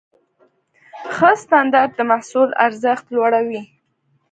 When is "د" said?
1.95-1.99